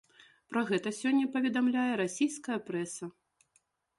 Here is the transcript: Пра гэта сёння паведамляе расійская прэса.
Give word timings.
Пра 0.53 0.61
гэта 0.69 0.93
сёння 1.01 1.27
паведамляе 1.35 1.91
расійская 2.03 2.59
прэса. 2.69 3.05